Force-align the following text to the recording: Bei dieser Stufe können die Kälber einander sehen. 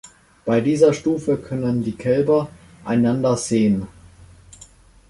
Bei 0.45 0.61
dieser 0.61 0.93
Stufe 0.93 1.37
können 1.37 1.83
die 1.83 1.91
Kälber 1.95 2.49
einander 2.83 3.37
sehen. 3.37 3.85